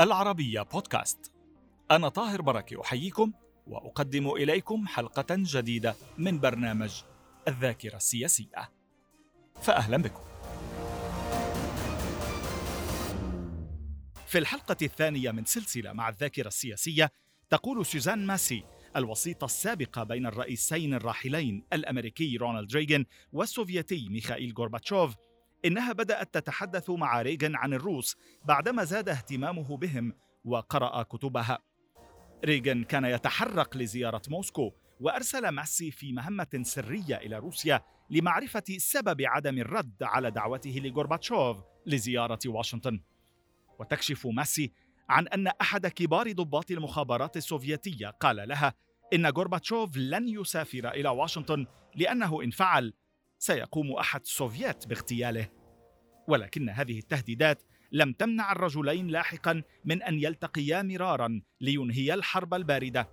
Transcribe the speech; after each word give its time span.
العربية 0.00 0.62
بودكاست. 0.62 1.32
أنا 1.90 2.08
طاهر 2.08 2.42
بركة 2.42 2.80
أحييكم 2.80 3.32
وأقدم 3.66 4.30
إليكم 4.30 4.86
حلقة 4.86 5.26
جديدة 5.30 5.94
من 6.18 6.40
برنامج 6.40 7.02
الذاكرة 7.48 7.96
السياسية. 7.96 8.70
فأهلا 9.62 9.96
بكم. 9.96 10.20
في 14.26 14.38
الحلقة 14.38 14.76
الثانية 14.82 15.30
من 15.30 15.44
سلسلة 15.44 15.92
مع 15.92 16.08
الذاكرة 16.08 16.48
السياسية 16.48 17.12
تقول 17.50 17.86
سوزان 17.86 18.26
ماسي 18.26 18.64
الوسيطة 18.96 19.44
السابقة 19.44 20.04
بين 20.04 20.26
الرئيسين 20.26 20.94
الراحلين 20.94 21.64
الأمريكي 21.72 22.36
رونالد 22.36 22.76
ريغن 22.76 23.04
والسوفيتي 23.32 24.08
ميخائيل 24.08 24.54
غورباتشوف 24.58 25.14
إنها 25.64 25.92
بدأت 25.92 26.34
تتحدث 26.34 26.90
مع 26.90 27.22
ريغن 27.22 27.56
عن 27.56 27.74
الروس 27.74 28.16
بعدما 28.44 28.84
زاد 28.84 29.08
اهتمامه 29.08 29.76
بهم 29.76 30.12
وقرأ 30.44 31.02
كتبها. 31.02 31.58
ريغن 32.44 32.84
كان 32.84 33.04
يتحرق 33.04 33.76
لزيارة 33.76 34.22
موسكو 34.28 34.72
وأرسل 35.00 35.48
ماسي 35.48 35.90
في 35.90 36.12
مهمة 36.12 36.60
سرية 36.62 37.16
إلى 37.16 37.38
روسيا 37.38 37.82
لمعرفة 38.10 38.64
سبب 38.78 39.22
عدم 39.22 39.58
الرد 39.58 40.02
على 40.02 40.30
دعوته 40.30 40.80
لغورباتشوف 40.84 41.56
لزيارة 41.86 42.38
واشنطن. 42.46 43.00
وتكشف 43.78 44.26
ماسي 44.26 44.72
عن 45.08 45.28
أن 45.28 45.46
أحد 45.46 45.86
كبار 45.86 46.32
ضباط 46.32 46.70
المخابرات 46.70 47.36
السوفيتية 47.36 48.08
قال 48.08 48.48
لها 48.48 48.74
إن 49.12 49.26
غورباتشوف 49.26 49.96
لن 49.96 50.28
يسافر 50.28 50.88
إلى 50.88 51.08
واشنطن 51.08 51.66
لأنه 51.94 52.42
إن 52.42 52.50
فعل 52.50 52.92
سيقوم 53.40 53.92
أحد 53.92 54.20
السوفيات 54.20 54.86
باغتياله. 54.86 55.48
ولكن 56.28 56.68
هذه 56.68 56.98
التهديدات 56.98 57.62
لم 57.92 58.12
تمنع 58.12 58.52
الرجلين 58.52 59.08
لاحقا 59.08 59.62
من 59.84 60.02
أن 60.02 60.18
يلتقيا 60.22 60.82
مرارا 60.82 61.42
لينهيا 61.60 62.14
الحرب 62.14 62.54
الباردة. 62.54 63.08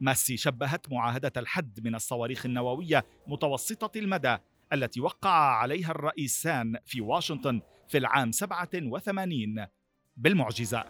ماسي 0.00 0.36
شبهت 0.36 0.92
معاهدة 0.92 1.32
الحد 1.36 1.80
من 1.84 1.94
الصواريخ 1.94 2.46
النووية 2.46 3.04
متوسطة 3.26 3.98
المدى 3.98 4.36
التي 4.72 5.00
وقع 5.00 5.30
عليها 5.30 5.90
الرئيسان 5.90 6.76
في 6.86 7.00
واشنطن 7.00 7.60
في 7.88 7.98
العام 7.98 8.32
87 8.32 9.66
بالمعجزة. 10.16 10.84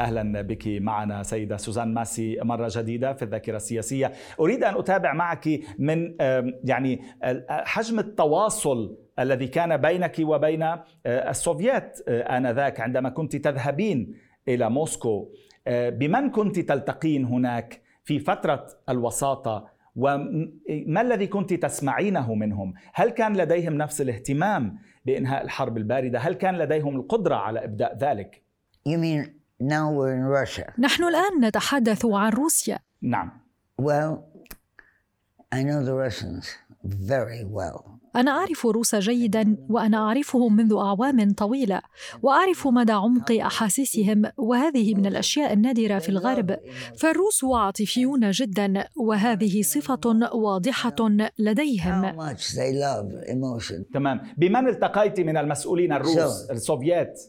أهلا 0.00 0.42
بك 0.42 0.62
معنا 0.66 1.22
سيدة 1.22 1.56
سوزان 1.56 1.94
ماسي 1.94 2.38
مرة 2.42 2.68
جديدة 2.70 3.12
في 3.12 3.22
الذاكرة 3.22 3.56
السياسية، 3.56 4.12
أريد 4.40 4.64
أن 4.64 4.74
أتابع 4.74 5.12
معك 5.12 5.48
من 5.78 6.14
يعني 6.64 7.00
حجم 7.48 7.98
التواصل 7.98 8.96
الذي 9.18 9.48
كان 9.48 9.76
بينك 9.76 10.16
وبين 10.20 10.62
آه، 10.62 10.80
السوفيات 11.06 11.98
آه، 12.08 12.36
آنذاك 12.36 12.80
عندما 12.80 13.08
كنت 13.08 13.36
تذهبين 13.36 14.14
إلى 14.48 14.70
موسكو، 14.70 15.28
آه، 15.66 15.88
بمن 15.88 16.30
كنت 16.30 16.58
تلتقين 16.58 17.24
هناك 17.24 17.82
في 18.04 18.18
فترة 18.18 18.66
الوساطة 18.88 19.76
وما 19.96 21.00
الذي 21.00 21.26
كنت 21.26 21.54
تسمعينه 21.54 22.34
منهم؟ 22.34 22.74
هل 22.94 23.10
كان 23.10 23.36
لديهم 23.36 23.74
نفس 23.74 24.00
الاهتمام 24.00 24.78
بإنهاء 25.06 25.44
الحرب 25.44 25.76
الباردة؟ 25.76 26.18
هل 26.18 26.34
كان 26.34 26.58
لديهم 26.58 26.96
القدرة 26.96 27.34
على 27.34 27.64
إبداء 27.64 27.96
ذلك؟ 27.96 28.42
You 28.88 28.98
mean 28.98 29.45
Now 29.60 29.90
we're 29.90 30.14
in 30.14 30.24
Russia. 30.24 30.72
نحن 30.78 31.04
الآن 31.04 31.44
نتحدث 31.44 32.06
عن 32.06 32.32
روسيا. 32.32 32.78
نعم. 33.02 33.30
Well, 33.82 34.24
I 35.52 35.62
know 35.62 35.84
the 35.84 35.94
Russians 35.94 36.46
very 36.84 37.44
well. 37.44 37.96
أنا 38.16 38.30
أعرف 38.30 38.66
الروس 38.66 38.94
جيدا 38.94 39.56
وأنا 39.68 39.96
أعرفهم 39.96 40.56
منذ 40.56 40.74
أعوام 40.74 41.32
طويلة 41.32 41.82
وأعرف 42.22 42.68
مدى 42.68 42.92
عمق 42.92 43.32
أحاسيسهم 43.32 44.30
وهذه 44.36 44.94
من 44.94 45.06
الأشياء 45.06 45.52
النادرة 45.52 45.98
في 45.98 46.08
الغرب 46.08 46.58
فالروس 46.96 47.44
عاطفيون 47.44 48.30
جدا 48.30 48.84
وهذه 48.96 49.62
صفة 49.62 50.30
واضحة 50.34 50.96
لديهم 51.38 52.16
تمام 53.94 54.20
بمن 54.36 54.68
التقيت 54.68 55.20
من 55.20 55.36
المسؤولين 55.36 55.92
الروس 55.92 56.50
السوفيات 56.50 57.20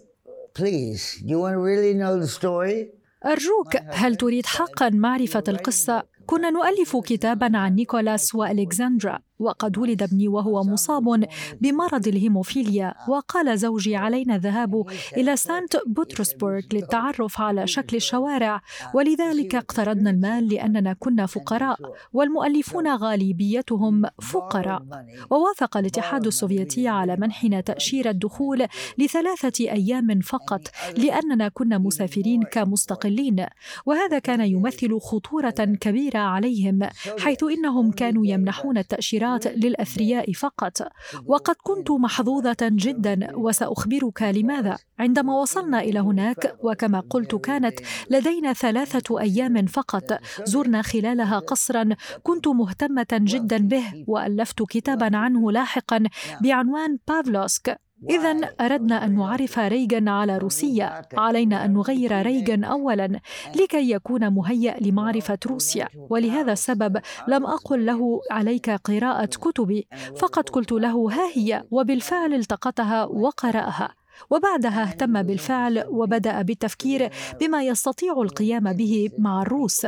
Please, 0.57 1.22
you 1.29 1.38
want 1.44 1.53
to 1.53 1.62
really 1.69 1.94
know 1.94 2.13
the 2.23 2.28
story? 2.28 2.88
أرجوك 3.25 3.75
هل 3.88 4.16
تريد 4.16 4.45
حقا 4.45 4.90
معرفة 4.90 5.44
القصة؟ 5.47 6.03
كنا 6.25 6.50
نؤلف 6.50 6.97
كتابا 6.97 7.57
عن 7.57 7.75
نيكولاس 7.75 8.35
وألكسندرا 8.35 9.19
وقد 9.40 9.78
ولد 9.78 10.03
ابني 10.03 10.28
وهو 10.28 10.64
مصاب 10.64 11.25
بمرض 11.62 12.08
الهيموفيليا 12.08 12.94
وقال 13.08 13.58
زوجي 13.58 13.96
علينا 13.96 14.36
الذهاب 14.36 14.86
إلى 15.18 15.36
سانت 15.36 15.78
بطرسبورغ 15.88 16.62
للتعرف 16.74 17.42
على 17.42 17.68
شكل 17.68 17.98
الشوارع. 17.98 18.62
ولذلك 18.94 19.56
اقترضنا 19.56 20.09
المال 20.09 20.48
لأننا 20.48 20.94
كنا 21.00 21.25
فقراء 21.25 21.78
والمؤلفون 22.14 22.96
غالبيتهم 22.96 24.03
فقراء. 24.22 24.84
ووافق 25.30 25.78
الاتحاد 25.78 26.25
السوفيتي 26.28 26.88
على 26.88 27.16
منحنا 27.16 27.62
تأشيرة 27.62 28.12
دخول 28.12 28.66
لثلاثة 28.98 29.72
أيام 29.72 30.19
فقط 30.19 30.62
لأننا 30.98 31.50
كنا 31.50 31.78
مسافرين 31.78 32.44
كمستقلين. 32.44 33.46
وهذا 33.86 34.19
كان 34.19 34.42
يمثل 34.42 35.00
خطورة 35.00 35.50
كبيرة 35.81 36.19
عليهم 36.19 36.80
حيث 37.19 37.44
إنهم 37.44 37.92
كانوا 37.92 38.25
يمنحون 38.25 38.78
التأشيرات 38.78 39.27
الخيارات 39.36 39.66
للأثرياء 39.66 40.34
فقط. 40.34 40.88
وقد 41.26 41.56
كنت 41.64 41.92
محظوظة 41.92 42.58
جدا 42.62 43.36
وسأخبرك 43.36 44.22
لماذا. 44.22 44.78
عندما 45.00 45.36
وصلنا 45.42 45.80
إلى 45.80 46.00
هناك 46.00 46.56
وكما 46.64 47.00
قلت 47.00 47.36
كانت 47.36 47.80
لدينا 48.10 48.54
ثلاثة 48.54 49.20
أيام 49.20 49.66
فقط. 49.66 50.20
زرنا 50.44 50.82
خلالها 50.82 51.40
قصرا. 51.40 51.90
كنت 52.24 52.48
مهتمة 52.48 53.08
جدا 53.12 53.58
به 53.58 54.06
وألفت 54.08 54.64
كتابا 54.70 55.18
عنه 55.18 55.52
لاحقا 55.52 56.04
بعنوان 56.42 56.98
بافلوسك. 57.08 57.87
إذا 58.09 58.50
أردنا 58.62 59.06
أن 59.06 59.16
نعرف 59.16 59.59
ريغن 59.59 60.08
على 60.08 60.38
روسيا، 60.38 61.02
علينا 61.13 61.66
أن 61.66 61.74
نغير 61.74 62.22
ريغن 62.22 62.63
أولا 62.63 63.19
لكي 63.56 63.91
يكون 63.91 64.30
مهيأ 64.30 64.75
لمعرفة 64.81 65.38
روسيا، 65.46 65.88
ولهذا 66.09 66.52
السبب 66.52 66.97
لم 67.28 67.46
أقل 67.46 67.86
له 67.86 68.22
عليك 68.31 68.69
قراءة 68.69 69.25
كتبي، 69.25 69.88
فقط 70.18 70.50
قلت 70.50 70.72
له 70.72 71.12
ها 71.12 71.31
هي، 71.36 71.63
وبالفعل 71.72 72.34
التقطها 72.34 73.06
وقرأها. 73.06 73.90
وبعدها 74.30 74.84
اهتم 74.84 75.22
بالفعل 75.22 75.84
وبدأ 75.88 76.41
بالتفكير 76.41 77.09
بما 77.40 77.63
يستطيع 77.63 78.22
القيام 78.22 78.74
به 78.74 79.09
مع 79.18 79.41
الروس. 79.41 79.88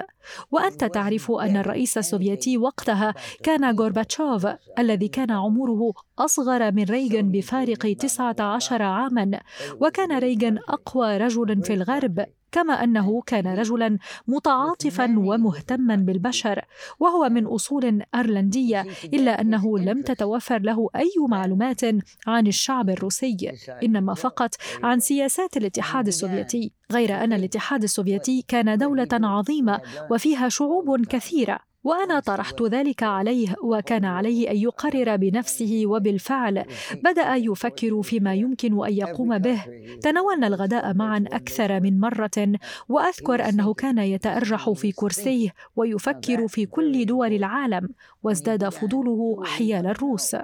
وأنت 0.51 0.83
تعرف 0.83 1.31
أن 1.31 1.57
الرئيس 1.57 1.97
السوفيتي 1.97 2.57
وقتها 2.57 3.13
كان 3.43 3.79
غورباتشوف 3.79 4.47
الذي 4.79 5.07
كان 5.07 5.31
عمره 5.31 5.93
أصغر 6.19 6.71
من 6.71 6.83
ريغن 6.83 7.31
بفارق 7.31 7.93
19 7.99 8.81
عاما 8.81 9.39
وكان 9.81 10.17
ريغن 10.17 10.57
أقوى 10.69 11.17
رجل 11.17 11.63
في 11.63 11.73
الغرب 11.73 12.25
كما 12.51 12.83
أنه 12.83 13.21
كان 13.25 13.47
رجلا 13.47 13.97
متعاطفا 14.27 15.15
ومهتما 15.17 15.95
بالبشر 15.95 16.61
وهو 16.99 17.29
من 17.29 17.45
أصول 17.45 18.01
أيرلندية 18.15 18.85
إلا 19.13 19.41
أنه 19.41 19.79
لم 19.79 20.01
تتوفر 20.01 20.59
له 20.61 20.89
أي 20.95 21.11
معلومات 21.29 21.81
عن 22.27 22.47
الشعب 22.47 22.89
الروسي 22.89 23.51
إنما 23.83 24.13
فقط 24.13 24.55
عن 24.83 24.99
سياسات 24.99 25.57
الاتحاد 25.57 26.07
السوفيتي 26.07 26.71
غير 26.91 27.23
أن 27.23 27.33
الاتحاد 27.33 27.83
السوفيتي 27.83 28.45
كان 28.47 28.77
دولة 28.77 29.07
عظيمة 29.13 29.81
وفيها 30.11 30.49
شعوب 30.49 31.05
كثيرة. 31.05 31.68
وأنا 31.83 32.19
طرحت 32.19 32.61
ذلك 32.61 33.03
عليه 33.03 33.55
وكان 33.63 34.05
عليه 34.05 34.51
أن 34.51 34.57
يقرر 34.57 35.15
بنفسه 35.15 35.81
وبالفعل. 35.85 36.65
بدأ 37.03 37.35
يفكر 37.35 38.01
فيما 38.01 38.33
يمكن 38.33 38.85
أن 38.85 38.93
يقوم 38.93 39.37
به. 39.37 39.61
تناولنا 40.01 40.47
الغداء 40.47 40.93
معا 40.93 41.25
أكثر 41.31 41.79
من 41.79 41.99
مرة 41.99 42.47
وأذكر 42.89 43.49
أنه 43.49 43.73
كان 43.73 43.97
يتأرجح 43.97 44.69
في 44.69 44.91
كرسيه 44.91 45.53
ويفكر 45.75 46.47
في 46.47 46.65
كل 46.65 47.05
دول 47.05 47.33
العالم 47.33 47.89
وازداد 48.23 48.69
فضوله 48.69 49.43
حيال 49.45 49.87
الروس. 49.87 50.35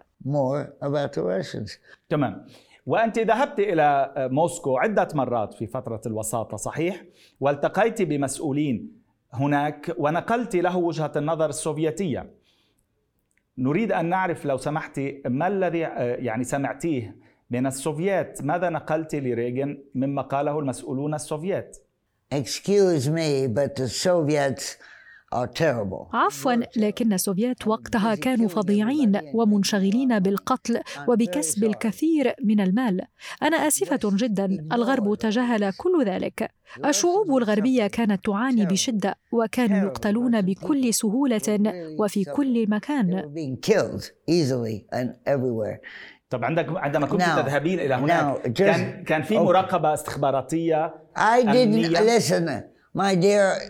تمام. 2.09 2.45
وأنت 2.85 3.19
ذهبت 3.19 3.59
إلى 3.59 4.13
موسكو 4.17 4.77
عدة 4.77 5.07
مرات 5.13 5.53
في 5.53 5.67
فترة 5.67 6.01
الوساطة 6.05 6.57
صحيح؟ 6.57 7.03
والتقيت 7.39 8.01
بمسؤولين. 8.01 9.04
هناك 9.33 9.95
ونقلت 9.97 10.55
له 10.55 10.77
وجهة 10.77 11.11
النظر 11.15 11.49
السوفيتية. 11.49 12.31
نريد 13.57 13.91
أن 13.91 14.05
نعرف 14.05 14.45
لو 14.45 14.57
سمحت 14.57 15.01
ما 15.25 15.47
الذي 15.47 15.79
يعني 15.79 16.43
سمعتيه 16.43 17.15
من 17.49 17.67
السوفيات 17.67 18.41
ماذا 18.43 18.69
نقلت 18.69 19.15
لريغن 19.15 19.83
مما 19.95 20.21
قاله 20.21 20.59
المسؤولون 20.59 21.13
السوفيات 21.13 21.77
Excuse 22.33 23.07
me, 23.07 23.47
but 23.47 23.75
the 23.75 23.87
Soviets 23.87 24.77
عفوا 26.13 26.53
لكن 26.77 27.13
السوفيات 27.13 27.67
وقتها 27.67 28.15
كانوا 28.15 28.47
فظيعين 28.47 29.21
ومنشغلين 29.33 30.19
بالقتل 30.19 30.81
وبكسب 31.07 31.63
الكثير 31.63 32.33
من 32.43 32.59
المال. 32.59 33.01
أنا 33.43 33.57
آسفة 33.57 33.99
جدا. 34.03 34.67
الغرب 34.73 35.15
تجاهل 35.15 35.71
كل 35.71 36.05
ذلك. 36.05 36.51
الشعوب 36.85 37.37
الغربية 37.37 37.87
كانت 37.87 38.25
تعاني 38.25 38.65
بشدة 38.65 39.15
وكانوا 39.31 39.77
يقتلون 39.77 40.41
بكل 40.41 40.93
سهولة 40.93 41.73
وفي 41.99 42.23
كل 42.23 42.69
مكان. 42.69 43.33
طب 46.29 46.43
عندك 46.45 46.65
عندما 46.69 47.07
كنت 47.07 47.21
no. 47.21 47.25
تذهبين 47.25 47.79
إلى 47.79 47.93
هناك 47.93 48.43
no, 48.43 48.49
كان 48.49 49.03
كان 49.03 49.23
في 49.23 49.39
مراقبة 49.39 49.93
استخباراتية 49.93 50.93
I 51.17 51.43
didn't 51.43 51.91
listen 51.91 52.63
my 52.97 53.15
dear 53.15 53.61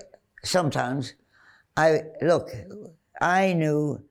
sometimes. 0.43 1.24
I 1.77 2.01
look 2.21 2.49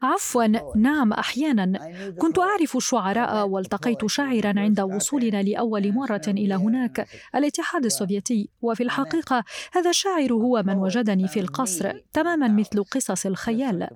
عفوا. 0.03 0.47
نعم 0.77 1.13
أحيانا. 1.13 1.79
كنت 2.19 2.39
أعرف 2.39 2.77
الشعراء 2.77 3.49
والتقيت 3.49 4.07
شاعرا 4.07 4.55
عند 4.57 4.81
وصولنا 4.81 5.43
لأول 5.43 5.93
مرة 5.93 6.23
إلى 6.29 6.55
هناك. 6.55 7.07
الاتحاد 7.35 7.85
السوفيتي. 7.85 8.49
وفي 8.63 8.83
الحقيقة 8.83 9.45
هذا 9.73 9.91
الشاعر 9.91 10.33
هو 10.33 10.63
من 10.67 10.77
وجدني 10.77 11.29
في 11.29 11.41
القصر. 11.41 11.93
تماما 12.13 12.49
مثل 12.49 12.85
قصص 12.85 13.27
الخيال. 13.27 13.89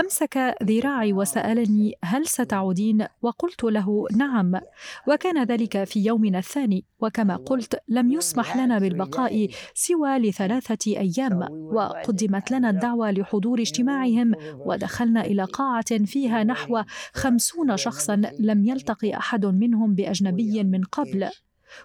أمسك 0.00 0.56
ذراعي 0.62 1.12
وسألني 1.12 1.94
هل 2.04 2.26
ستعودين? 2.26 3.06
وقلت 3.22 3.64
له 3.64 4.06
نعم. 4.16 4.60
وكان 5.08 5.44
ذلك 5.44 5.84
في 5.84 6.04
يومنا 6.04 6.38
الثاني. 6.38 6.84
وكما 7.00 7.36
قلت 7.36 7.80
لم 7.88 8.12
يسمح 8.12 8.56
لنا 8.56 8.78
بالبقاء 8.78 9.48
سوى 9.74 10.18
لثلاثة 10.18 10.90
أيام. 11.00 11.42
وقدمت 11.50 12.50
لنا 12.50 12.70
الدعوة 12.70 13.10
لحضور 13.10 13.60
اجتماعهم. 13.60 14.34
ودخلنا 14.64 15.20
إلى 15.24 15.44
قاعة 15.44 16.04
فيها 16.04 16.44
نحو 16.44 16.82
خمسون 17.12 17.76
شخصا 17.76 18.22
لم 18.38 18.64
يلتقي 18.64 19.16
أحد 19.16 19.46
منهم 19.46 19.94
بأجنبي 19.94 20.64
من 20.64 20.84
قبل. 20.84 21.30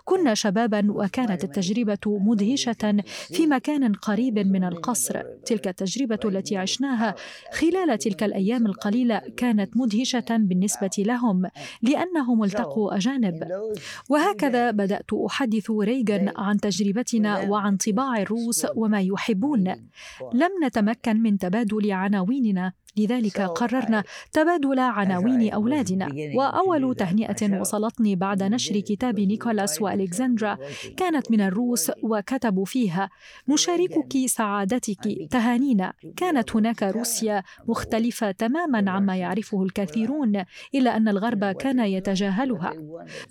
كنا 0.06 0.34
شبابا 0.34 0.92
وكانت 0.92 1.44
التجربة 1.44 1.98
مدهشة 2.06 3.04
في 3.28 3.48
مكان 3.48 3.94
قريب 3.94 4.40
من 4.40 4.64
القصر. 4.64 5.22
تلك 5.46 5.68
التجربة 5.68 6.20
التي 6.26 6.58
عشناها 6.58 7.16
خلال 7.54 7.98
تلك 7.98 8.24
الأيام 8.24 8.66
القليلة 8.66 9.22
كانت 9.38 9.78
مدهشة 9.78 10.26
بالنسبة 10.30 10.90
لهم 10.98 11.50
لأنهم 11.82 12.44
التقوا 12.44 12.98
أجانب. 12.98 13.48
وهكذا 14.10 14.72
بدأت 14.72 15.14
أحدث 15.14 15.72
ريغان 15.72 16.32
عن 16.38 16.58
تجربتنا 16.58 17.40
وعن 17.40 17.78
طباع 17.78 18.22
الروس 18.22 18.66
وما 18.76 19.02
يحبون. 19.02 19.68
لم 20.34 20.52
نتمكن 20.64 21.22
من 21.22 21.38
تبادل 21.38 21.92
عناويننا. 21.92 22.74
لذلك 22.98 23.42
قررنا 23.42 24.04
تبادل 24.34 24.80
عناوين 24.80 25.54
أولادنا. 25.54 26.10
وأول 26.36 26.96
تهنئة 26.96 27.60
وصلتني 27.60 28.16
بعد 28.16 28.44
نشر 28.44 28.80
كتاب 28.80 29.20
نيكولاس 29.20 29.82
وألكسندرا 29.82 30.58
كانت 30.98 31.32
من 31.32 31.42
الروس 31.42 31.92
وكتبوا 32.04 32.66
فيها. 32.66 33.10
نشاركك 33.50 34.26
سعادتك 34.26 35.28
تهانينا. 35.32 35.94
كانت 36.16 36.56
هناك 36.56 36.84
روسيا 36.84 37.44
مختلفة 37.68 38.32
تماما 38.32 38.92
عما 38.92 39.16
يعرفه 39.18 39.64
الكثيرون 39.64 40.44
إلا 40.76 40.98
أن 40.98 41.08
الغرب 41.08 41.46
كان 41.46 41.80
يتجاهلها. 41.80 42.74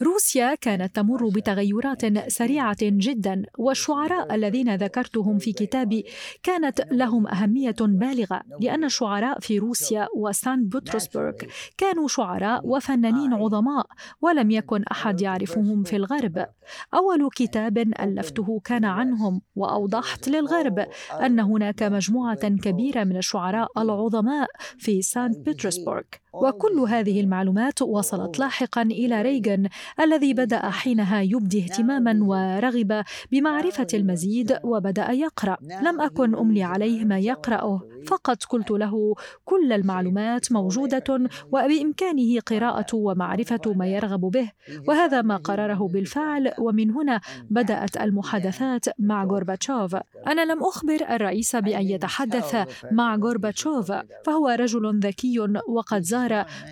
روسيا 0.02 0.54
كانت 0.54 0.96
تمر 0.96 1.28
بتغيرات 1.28 2.28
سريعة 2.28 2.76
جدا. 2.82 3.42
والشعراء 3.58 4.34
الذين 4.34 4.74
ذكرتهم 4.74 5.38
في 5.38 5.52
كتابي 5.52 6.04
كانت 6.42 6.80
لهم 6.92 7.26
أهمية 7.26 7.76
بالغة 7.80 8.42
لأن 8.60 8.84
الشعراء 8.84 9.40
في 9.40 9.55
روسيا 9.58 10.08
وسان 10.16 10.68
بطرسبرغ 10.68 11.32
كانوا 11.78 12.08
شعراء 12.08 12.66
وفنانين 12.66 13.32
عظماء 13.32 13.86
ولم 14.20 14.50
يكن 14.50 14.82
أحد 14.82 15.20
يعرفهم 15.20 15.82
في 15.82 15.96
الغرب. 15.96 16.46
أول 16.94 17.28
كتاب 17.36 17.78
ألفته 17.78 18.60
كان 18.64 18.84
عنهم 18.84 19.40
وأوضحت 19.56 20.28
للغرب 20.28 20.86
أن 21.12 21.40
هناك 21.40 21.82
مجموعة 21.82 22.48
كبيرة 22.48 23.04
من 23.04 23.16
الشعراء 23.16 23.68
العظماء 23.78 24.48
في 24.78 25.02
سانت 25.02 25.48
بطرسبرغ. 25.48 26.02
وكل 26.42 26.78
هذه 26.88 27.20
المعلومات 27.20 27.82
وصلت 27.82 28.38
لاحقا 28.38 28.82
إلى 28.82 29.22
ريغان 29.22 29.68
الذي 30.00 30.34
بدأ 30.34 30.70
حينها 30.70 31.22
يبدي 31.22 31.62
اهتماما 31.62 32.18
ورغب 32.22 33.04
بمعرفة 33.32 33.86
المزيد 33.94 34.58
وبدأ 34.64 35.10
يقرأ. 35.10 35.56
لم 35.82 36.00
أكن 36.00 36.34
أملي 36.34 36.62
عليه 36.62 37.04
ما 37.04 37.18
يقرأه 37.18 37.80
فقط 38.06 38.44
قلت 38.44 38.70
له 38.70 39.14
كل 39.44 39.72
المعلومات 39.72 40.52
موجودة 40.52 41.28
وبإمكانه 41.52 42.40
قراءة 42.40 42.96
ومعرفة 42.96 43.60
ما 43.66 43.86
يرغب 43.86 44.20
به 44.20 44.50
وهذا 44.88 45.22
ما 45.22 45.36
قرره 45.36 45.88
بالفعل. 45.92 46.52
ومن 46.58 46.90
هنا 46.90 47.20
بدأت 47.50 47.96
المحادثات 47.96 48.84
مع 48.98 49.24
غورباتشوف. 49.24 49.96
أنا 50.26 50.44
لم 50.44 50.62
أخبر 50.62 50.98
الرئيس 51.10 51.56
بأن 51.56 51.82
يتحدث 51.82 52.56
مع 52.92 53.16
غورباتشوف 53.16 53.92
فهو 54.26 54.48
رجل 54.48 55.00
ذكي 55.00 55.36
وقد 55.68 56.02
زار 56.02 56.25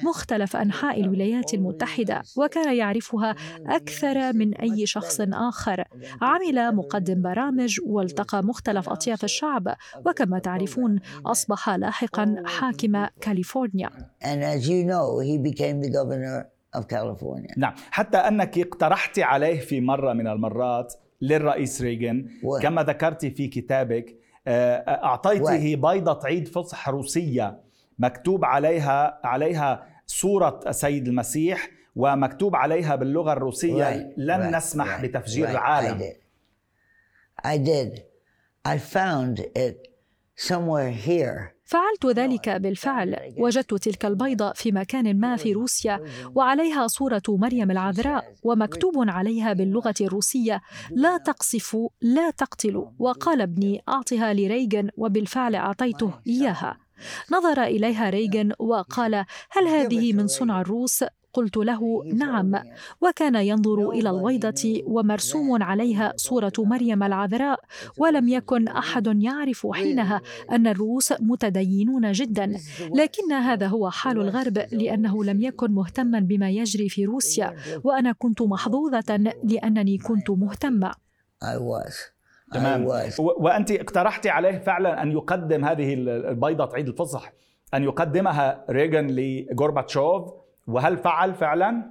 مختلف 0.05 0.57
أنحاء 0.57 1.01
الولايات 1.01 1.55
المتحدة 1.55 2.23
وكان 2.37 2.77
يعرفها 2.77 3.35
أكثر 3.67 4.33
من 4.33 4.55
أي 4.55 4.87
شخص 4.87 5.21
آخر. 5.21 5.85
عمل 6.23 6.75
مقدم 6.75 7.23
برامج 7.23 7.81
والتقى 7.87 8.43
مختلف 8.43 8.89
أطياف 8.89 9.25
الشعب 9.25 9.75
وكما 10.07 10.39
تعرفون 10.39 11.01
أصبح 11.27 11.71
لاحقا 11.71 12.37
حاكم 12.47 13.07
كاليفورنيا. 13.21 13.91
And 14.23 14.43
as 14.43 14.69
you 14.69 14.85
know, 14.85 15.21
he 15.21 15.39
became 15.39 15.81
the 15.81 15.91
governor 15.91 16.55
of 16.75 16.89
California. 16.89 17.55
نعم 17.57 17.75
حتى 17.91 18.17
أنك 18.17 18.59
اقترحت 18.59 19.19
عليه 19.19 19.61
في 19.61 19.81
مرة 19.81 20.13
من 20.13 20.27
المرات 20.27 20.95
للرئيس 21.21 21.83
ريغن 21.83 22.29
كما 22.63 22.83
ذكرت 22.83 23.27
في 23.27 23.49
كتابك 23.49 24.19
آه، 24.47 24.77
أعطيته 25.05 25.77
بيضة 25.77 26.21
عيد 26.25 26.49
فصح 26.49 26.89
روسية. 26.89 27.61
مكتوب 27.99 28.45
عليها 28.45 29.21
عليها 29.25 29.87
صورة 30.07 30.61
السيد 30.67 31.09
المسيح 31.09 31.71
ومكتوب 31.97 32.57
عليها 32.57 32.97
باللغة 32.97 33.33
الروسية 33.33 33.85
right, 33.85 34.19
لن 34.19 34.51
right, 34.51 34.57
نسمح 34.57 34.99
right, 34.99 35.03
بتفجير 35.05 35.47
right, 35.47 35.51
العالم. 35.51 35.99
I 35.99 36.03
did. 36.03 36.17
I 37.47 37.59
did. 37.59 38.03
I 38.69 38.79
found 38.79 39.39
it 39.41 39.89
somewhere 40.37 40.91
here. 41.07 41.55
فعلت 41.65 42.07
ذلك 42.07 42.49
بالفعل. 42.49 43.35
وجدت 43.39 43.75
تلك 43.75 44.05
البيضة 44.05 44.53
في 44.53 44.73
مكان 44.73 45.21
ما 45.21 45.37
في 45.37 45.53
روسيا 45.53 46.01
وعليها 46.35 46.87
صورة 46.87 47.23
مريم 47.29 47.71
العذراء 47.71 48.35
ومكتوب 48.43 48.95
عليها 48.97 49.53
باللغة 49.53 49.95
الروسية 50.01 50.61
لا 50.91 51.17
تقصفوا 51.17 51.89
لا 52.01 52.31
تقتلوا 52.31 52.91
وقال 52.99 53.41
ابني 53.41 53.83
أعطها 53.89 54.35
لريغن. 54.35 54.91
وبالفعل 54.97 55.55
أعطيته 55.55 56.13
إياها. 56.27 56.84
نظر 57.33 57.63
إليها 57.63 58.11
ريغن 58.11 58.53
وقال 58.59 59.15
هل 59.51 59.69
هذه 59.69 60.13
من 60.13 60.27
صنع 60.27 60.61
الروس؟ 60.61 61.05
قلت 61.35 61.57
له 61.57 62.05
نعم. 62.15 62.53
وكان 63.01 63.35
ينظر 63.35 63.91
إلى 63.91 64.11
البيضه 64.11 64.83
ومرسوم 64.87 65.63
عليها 65.63 66.13
صورة 66.17 66.53
مريم 66.59 67.03
العذراء 67.03 67.61
ولم 67.99 68.29
يكن 68.29 68.69
أحد 68.69 69.23
يعرف 69.23 69.67
حينها 69.73 70.21
أن 70.51 70.67
الروس 70.67 71.13
متدينون 71.21 72.13
جدا. 72.13 72.57
لكن 72.95 73.33
هذا 73.33 73.67
هو 73.67 73.91
حال 73.91 74.21
الغرب 74.21 74.59
لأنه 74.73 75.25
لم 75.25 75.41
يكن 75.41 75.71
مهتما 75.71 76.21
بما 76.21 76.51
يجري 76.51 76.89
في 76.89 77.05
روسيا 77.05 77.57
وأنا 77.85 78.13
كنت 78.13 78.43
محظوظة 78.43 79.17
لأنني 79.45 79.99
كنت 79.99 80.31
مهتمة. 80.31 80.93
تمام. 82.55 82.87
وأنت 83.19 83.71
اقترحتي 83.71 84.31
عليه 84.31 84.59
فعلا 84.59 85.03
أن 85.03 85.13
يقدم 85.13 85.65
هذه 85.65 85.95
البيضة 85.95 86.71
عيد 86.75 86.89
الفصح 86.89 87.33
أن 87.75 87.83
يقدمها 87.83 88.65
ريغن 88.71 89.07
لغورباتشوف. 89.11 90.33
وهل 90.67 90.99
فعل 90.99 91.35
فعلا؟ 91.35 91.83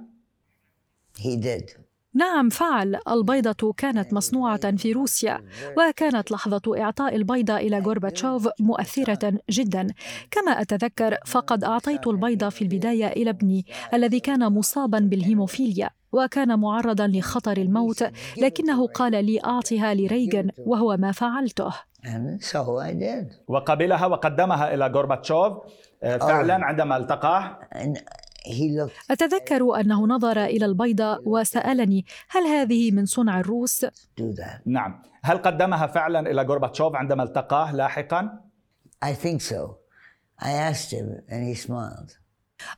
He 1.18 1.36
did. 1.36 1.78
نعم 2.14 2.48
فعل. 2.48 2.98
البيضة 3.08 3.72
كانت 3.72 4.12
مصنوعة 4.12 4.76
في 4.76 4.92
روسيا 4.92 5.40
وكانت 5.78 6.30
لحظة 6.32 6.82
إعطاء 6.82 7.16
البيضة 7.16 7.56
إلى 7.56 7.78
غورباتشوف 7.78 8.48
مؤثرة 8.60 9.38
جدا. 9.50 9.86
كما 10.30 10.52
أتذكر 10.60 11.16
فقد 11.26 11.64
أعطيت 11.64 12.06
البيضة 12.06 12.48
في 12.48 12.62
البداية 12.62 13.06
إلى 13.06 13.30
ابني 13.30 13.66
الذي 13.94 14.20
كان 14.20 14.52
مصابا 14.52 14.98
بالهيموفيليا. 14.98 15.90
وكان 16.14 16.58
معرضا 16.58 17.06
لخطر 17.06 17.56
الموت 17.56 18.04
لكنه 18.36 18.86
قال 18.86 19.24
لي 19.24 19.40
أعطها 19.44 19.94
لريغن 19.94 20.50
وهو 20.58 20.96
ما 20.96 21.12
فعلته 21.12 21.72
وقبلها 23.48 24.06
وقدمها 24.06 24.74
إلى 24.74 24.86
غورباتشوف 24.86 25.52
آه، 26.02 26.16
فعلا 26.16 26.58
oh. 26.58 26.62
عندما 26.62 26.96
التقاه 26.96 27.58
أتذكر 29.10 29.80
أنه 29.80 30.06
نظر 30.06 30.44
إلى 30.44 30.64
البيضة 30.66 31.20
وسألني 31.26 32.04
هل 32.28 32.42
هذه 32.42 32.90
من 32.90 33.06
صنع 33.06 33.40
الروس؟ 33.40 33.86
نعم 34.66 35.02
هل 35.22 35.38
قدمها 35.38 35.86
فعلا 35.86 36.30
إلى 36.30 36.42
غورباتشوف 36.42 36.96
عندما 36.96 37.22
التقاه 37.22 37.72
لاحقا؟ 37.72 38.40
I 39.04 39.12
think 39.12 39.40
so. 39.42 39.78
I 40.38 40.52
asked 40.52 40.90
him 40.90 41.08
and 41.28 41.40
he 41.48 41.54
smiled. 41.54 42.16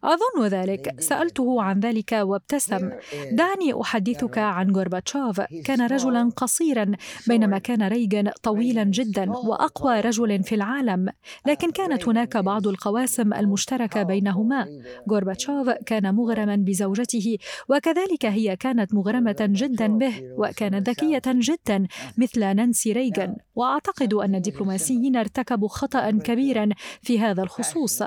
أظن 0.05 0.47
ذلك. 0.47 1.01
سألته 1.01 1.63
عن 1.63 1.81
ذلك 1.81 2.13
وابتسم. 2.13 2.91
دعني 3.33 3.81
أحدثك 3.81 4.39
عن 4.39 4.71
غورباتشوف. 4.71 5.41
كان 5.65 5.87
رجلا 5.87 6.31
قصيرا 6.37 6.93
بينما 7.27 7.59
كان 7.59 7.83
ريغان 7.83 8.31
طويلا 8.43 8.85
جدا 8.85 9.31
وأقوى 9.31 10.01
رجل 10.01 10.43
في 10.43 10.55
العالم. 10.55 11.09
لكن 11.47 11.71
كانت 11.71 12.09
هناك 12.09 12.37
بعض 12.37 12.67
القواسم 12.67 13.35
المشتركة 13.35 14.03
بينهما. 14.03 14.67
غورباتشوف 15.11 15.71
كان 15.71 16.15
مغرما 16.15 16.57
بزوجته 16.57 17.39
وكذلك 17.69 18.27
هي 18.27 18.57
كانت 18.57 18.95
مغرمة 18.95 19.37
جدا 19.41 19.87
به 19.87 20.15
وكانت 20.39 20.89
ذكية 20.89 21.23
جدا 21.27 21.87
مثل 22.19 22.41
نانسي 22.41 22.93
ريغان 22.93 23.37
وأعتقد 23.55 24.15
أن 24.15 24.35
الدبلوماسيين 24.35 25.17
ارتكبوا 25.17 25.69
خطأ 25.69 26.11
كبيرا 26.11 26.69
في 27.03 27.21
هذا 27.21 27.43
الخصوص. 27.43 28.03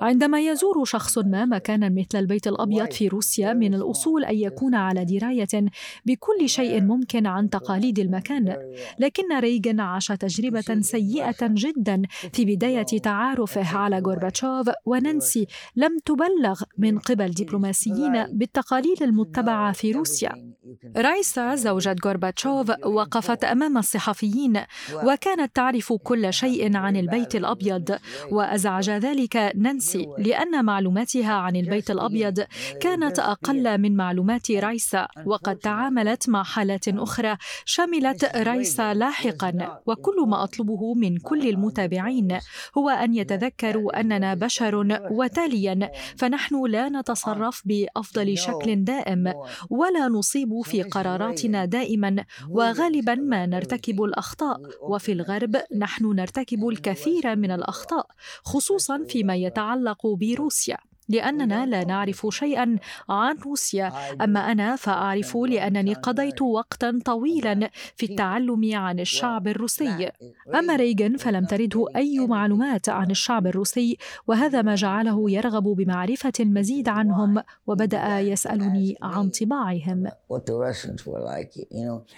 عندما 0.00 0.40
يزور 0.40 0.84
شخص 0.84 1.11
ما 1.18 1.44
مكانا 1.44 1.88
مثل 1.88 2.18
البيت 2.18 2.46
الأبيض 2.46 2.90
في 2.90 3.08
روسيا 3.08 3.52
من 3.52 3.74
الأصول 3.74 4.24
أن 4.24 4.36
يكون 4.36 4.74
على 4.74 5.04
دراية 5.04 5.70
بكل 6.06 6.48
شيء 6.48 6.80
ممكن 6.82 7.26
عن 7.26 7.50
تقاليد 7.50 7.98
المكان. 7.98 8.56
لكن 8.98 9.38
ريغن 9.38 9.80
عاش 9.80 10.08
تجربة 10.08 10.80
سيئة 10.80 11.36
جدا 11.42 12.02
في 12.32 12.44
بداية 12.44 12.82
تعارفه 12.82 13.76
على 13.76 13.98
غورباتشوف 13.98 14.70
ونانسي 14.86 15.46
لم 15.76 15.98
تبلغ 16.04 16.62
من 16.78 16.98
قبل 16.98 17.30
دبلوماسيين 17.30 18.26
بالتقاليد 18.32 19.02
المتبعة 19.02 19.72
في 19.72 19.92
روسيا. 19.92 20.52
رايسا 20.96 21.54
زوجة 21.54 21.96
غورباتشوف 22.04 22.70
وقفت 22.84 23.44
أمام 23.44 23.78
الصحفيين 23.78 24.60
وكانت 25.04 25.56
تعرف 25.56 25.92
كل 25.92 26.32
شيء 26.32 26.76
عن 26.76 26.96
البيت 26.96 27.34
الأبيض 27.34 27.98
وأزعج 28.30 28.90
ذلك 28.90 29.52
نانسي 29.56 30.08
لأن 30.18 30.64
معلوماتها 31.02 31.32
عن 31.32 31.56
البيت 31.56 31.90
الأبيض 31.90 32.44
كانت 32.80 33.18
أقل 33.18 33.78
من 33.78 33.96
معلومات 33.96 34.50
رايسا 34.50 35.08
وقد 35.26 35.56
تعاملت 35.56 36.28
مع 36.28 36.42
حالات 36.42 36.88
أخرى 36.88 37.36
شملت 37.64 38.36
رايسا 38.36 38.94
لاحقا 38.94 39.80
وكل 39.86 40.16
ما 40.28 40.44
أطلبه 40.44 40.94
من 40.94 41.16
كل 41.16 41.48
المتابعين 41.48 42.38
هو 42.78 42.88
أن 42.90 43.14
يتذكروا 43.14 44.00
أننا 44.00 44.34
بشر 44.34 44.74
وتاليا 45.10 45.90
فنحن 46.16 46.66
لا 46.66 46.88
نتصرف 46.88 47.62
بأفضل 47.64 48.38
شكل 48.38 48.84
دائم 48.84 49.32
ولا 49.70 50.08
نصيب 50.08 50.60
في 50.64 50.82
قراراتنا 50.82 51.64
دائما 51.64 52.24
وغالبا 52.48 53.14
ما 53.14 53.46
نرتكب 53.46 54.02
الأخطاء. 54.02 54.60
وفي 54.82 55.12
الغرب 55.12 55.56
نحن 55.78 56.04
نرتكب 56.14 56.68
الكثير 56.68 57.36
من 57.36 57.50
الأخطاء 57.50 58.06
خصوصا 58.44 59.04
فيما 59.08 59.34
يتعلق 59.36 60.06
بروسيا. 60.06 60.91
لأننا 61.08 61.66
لا 61.66 61.84
نعرف 61.84 62.26
شيئا 62.30 62.76
عن 63.08 63.36
روسيا. 63.38 63.92
أما 64.24 64.40
أنا 64.52 64.76
فأعرف 64.76 65.36
لأنني 65.36 65.94
قضيت 65.94 66.42
وقتا 66.42 66.98
طويلا 67.04 67.70
في 67.96 68.06
التعلم 68.06 68.70
عن 68.74 69.00
الشعب 69.00 69.48
الروسي. 69.48 70.10
أما 70.54 70.76
ريغن 70.76 71.16
فلم 71.16 71.44
ترده 71.44 71.86
أي 71.96 72.18
معلومات 72.18 72.88
عن 72.88 73.10
الشعب 73.10 73.46
الروسي 73.46 73.96
وهذا 74.26 74.62
ما 74.62 74.74
جعله 74.74 75.30
يرغب 75.30 75.64
بمعرفة 75.64 76.32
المزيد 76.40 76.88
عنهم 76.88 77.42
وبدأ 77.66 78.20
يسألني 78.20 78.96
عن 79.02 79.28
طباعهم. 79.28 80.06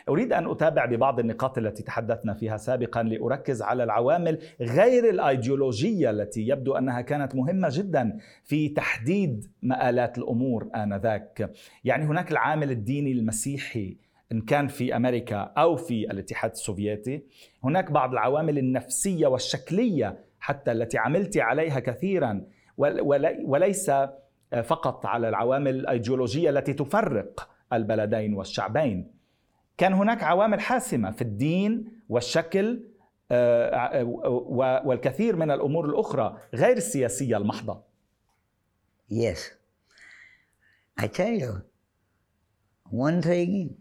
أريد 0.09 0.33
أن 0.33 0.51
أتابع 0.51 0.85
ببعض 0.85 1.21
النقاط 1.21 1.59
التي 1.59 1.83
تحدثنا 1.83 2.35
فيها 2.35 2.57
سابقا 2.57 3.03
لأركز 3.03 3.63
على 3.63 3.85
العوامل 3.85 4.39
غير 4.61 5.11
الأيديولوجية 5.11 6.11
التي 6.11 6.49
يبدو 6.49 6.75
أنها 6.75 7.01
كانت 7.01 7.35
مهمة 7.35 7.69
جدا 7.71 8.19
في 8.45 8.69
تحديد 8.75 9.47
مآلات 9.63 10.19
الأمور 10.19 10.71
آنذاك، 10.75 11.51
يعني 11.85 12.05
هناك 12.05 12.33
العامل 12.33 12.71
الديني 12.71 13.13
المسيحي 13.13 13.97
إن 14.33 14.41
كان 14.41 14.69
في 14.69 14.97
أمريكا 14.97 15.37
أو 15.37 15.77
في 15.77 16.11
الاتحاد 16.11 16.51
السوفيتي، 16.51 17.25
هناك 17.65 17.91
بعض 17.91 18.13
العوامل 18.13 18.59
النفسية 18.59 19.27
والشكلية 19.27 20.25
حتى 20.41 20.73
التي 20.73 20.99
عملت 20.99 21.39
عليها 21.39 21.81
كثيرا 21.81 22.45
وليس 23.45 23.91
فقط 24.65 25.07
على 25.07 25.29
العوامل 25.29 25.75
الأيديولوجية 25.75 26.51
التي 26.51 26.73
تفرق 26.73 27.49
البلدين 27.73 28.35
والشعبين. 28.35 29.15
كان 29.79 29.93
هناك 29.93 30.23
عوامل 30.23 30.61
حاسمة 30.61 31.11
في 31.11 31.23
الدين 31.23 31.85
والشكل 32.09 32.83
آه، 33.31 34.05
والكثير 34.85 35.37
من 35.37 35.51
الأمور 35.51 35.85
الأخرى 35.85 36.37
غير 36.55 36.77
السياسية 36.77 37.37
المحضة. 37.37 37.94
Yes. 39.11 39.39
I 40.97 41.07
tell 41.09 41.35
you, 41.43 41.53
one 42.91 43.21
thing, 43.23 43.75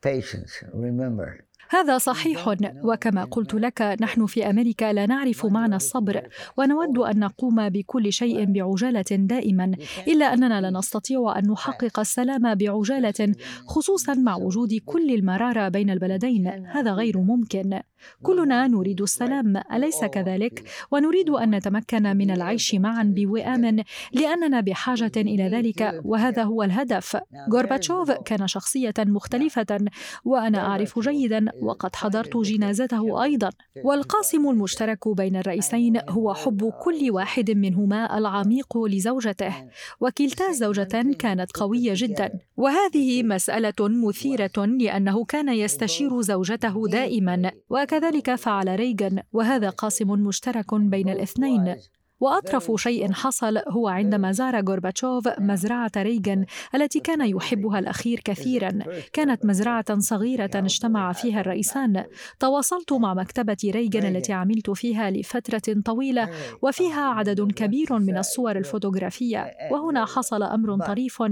patience, 0.00 0.64
remember. 0.74 1.44
هذا 1.68 1.98
صحيح. 1.98 2.56
وكما 2.84 3.24
قلت 3.24 3.54
لك 3.54 3.96
نحن 4.00 4.26
في 4.26 4.50
أمريكا 4.50 4.92
لا 4.92 5.06
نعرف 5.06 5.46
معنى 5.46 5.76
الصبر 5.76 6.28
ونود 6.56 6.98
أن 6.98 7.18
نقوم 7.18 7.68
بكل 7.68 8.12
شيء 8.12 8.44
بعجالة 8.44 9.04
دائما 9.10 9.76
إلا 10.08 10.34
أننا 10.34 10.60
لا 10.60 10.70
نستطيع 10.70 11.38
أن 11.38 11.50
نحقق 11.50 12.00
السلام 12.00 12.54
بعجالة 12.54 13.34
خصوصا 13.66 14.14
مع 14.14 14.36
وجود 14.36 14.74
كل 14.74 15.14
المرارة 15.14 15.68
بين 15.68 15.90
البلدين. 15.90 16.46
هذا 16.48 16.92
غير 16.92 17.18
ممكن. 17.18 17.80
كلنا 18.22 18.66
نريد 18.66 19.00
السلام 19.00 19.62
أليس 19.72 20.04
كذلك؟ 20.04 20.64
ونريد 20.90 21.30
أن 21.30 21.54
نتمكن 21.54 22.16
من 22.16 22.30
العيش 22.30 22.74
معا 22.74 23.02
بوئام 23.16 23.84
لأننا 24.12 24.60
بحاجة 24.60 25.12
إلى 25.16 25.48
ذلك 25.48 26.00
وهذا 26.04 26.42
هو 26.42 26.62
الهدف. 26.62 27.16
غورباتشوف 27.52 28.10
كان 28.10 28.46
شخصية 28.46 28.94
مختلفة 28.98 29.78
وأنا 30.24 30.58
أعرف 30.58 30.98
جيدا 30.98 31.46
وقد 31.62 31.96
حضرت 31.96 32.36
جنازته 32.36 33.22
أيضا. 33.22 33.50
والقاسم 33.84 34.48
المشترك 34.48 35.08
بين 35.08 35.36
الرئيسين 35.36 36.00
هو 36.08 36.34
حب 36.34 36.72
كل 36.82 37.10
واحد 37.10 37.50
منهما 37.50 38.18
العميق 38.18 38.78
لزوجته. 38.78 39.54
وكلتا 40.00 40.48
الزوجتان 40.48 41.12
كانت 41.12 41.50
قوية 41.56 41.92
جدا. 41.96 42.30
وهذه 42.56 43.22
مسألة 43.22 43.74
مثيرة 43.80 44.66
لأنه 44.66 45.24
كان 45.24 45.48
يستشير 45.48 46.20
زوجته 46.20 46.88
دائما 46.88 47.50
وكذلك 47.94 48.34
فعل 48.34 48.76
ريغان 48.76 49.22
وهذا 49.32 49.70
قاسم 49.70 50.10
مشترك 50.10 50.74
بين 50.74 51.08
الاثنين. 51.08 51.76
وأطرف 52.20 52.72
شيء 52.76 53.12
حصل 53.12 53.58
هو 53.68 53.88
عندما 53.88 54.32
زار 54.32 54.64
غورباتشوف 54.68 55.28
مزرعة 55.38 55.90
ريغن 55.96 56.44
التي 56.74 57.00
كان 57.00 57.28
يحبها 57.28 57.78
الأخير 57.78 58.20
كثيرا. 58.24 58.78
كانت 59.12 59.44
مزرعة 59.44 59.98
صغيرة 59.98 60.50
اجتمع 60.54 61.12
فيها 61.12 61.40
الرئيسان. 61.40 62.04
تواصلت 62.40 62.92
مع 62.92 63.14
مكتبة 63.14 63.56
ريغن 63.64 64.16
التي 64.16 64.32
عملت 64.32 64.70
فيها 64.70 65.10
لفترة 65.10 65.80
طويلة 65.84 66.28
وفيها 66.62 67.00
عدد 67.00 67.52
كبير 67.52 67.98
من 67.98 68.18
الصور 68.18 68.56
الفوتوغرافية. 68.56 69.50
وهنا 69.70 70.04
حصل 70.04 70.42
أمر 70.42 70.78
طريف. 70.86 71.22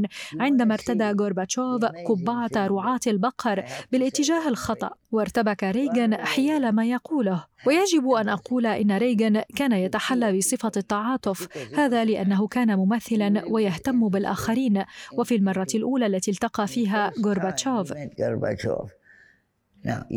عندما 0.41 0.75
ارتدى 0.75 1.11
غورباتشوف 1.11 1.85
قبعة 1.85 2.67
رعاة 2.67 3.01
البقر 3.07 3.65
بالاتجاه 3.93 4.49
الخطأ 4.49 4.91
وارتبك 5.13 5.65
ريغن 5.65 6.15
حيال 6.15 6.73
ما 6.73 6.85
يقوله. 6.85 7.52
ويجب 7.67 8.09
أن 8.11 8.29
أقول 8.29 8.67
إن 8.67 8.93
ريغن 8.99 9.43
كان 9.57 9.73
يتحلى 9.73 10.39
بصفة 10.39 10.73
التعاطف 10.77 11.49
هذا 11.77 12.05
لأنه 12.05 12.49
كان 12.49 12.77
ممثلا 12.77 13.43
ويهتم 13.49 14.09
بالآخرين 14.09 14.85
وفي 15.13 15.37
المرة 15.37 15.67
الأولى 15.75 16.07
التي 16.07 16.31
التقى 16.31 16.67
فيها 16.67 17.13
غورباتشوف 17.25 17.93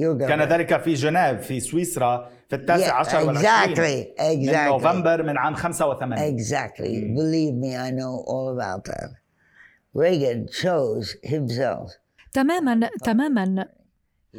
كان 0.01 0.41
ذلك 0.41 0.81
في 0.81 0.93
جنيف 0.93 1.41
في 1.41 1.59
سويسرا 1.59 2.29
في 2.49 2.55
التاسع 2.55 2.99
عشر 2.99 3.27
والعشرين 3.27 3.75
exactly, 3.75 4.19
exactly. 4.19 4.55
من 4.55 4.65
نوفمبر 4.65 5.23
من 5.23 5.37
عام 5.37 5.55
85 5.55 6.37
Exactly. 6.37 7.15
Believe 7.17 7.55
me, 7.55 7.75
I 7.75 7.91
know 7.91 8.23
all 8.27 8.59
about 8.59 8.83
that. 8.85 9.09
Reagan 9.93 10.47
chose 10.47 11.15
himself. 11.23 11.91
تماما 12.33 12.89
تماما 13.03 13.65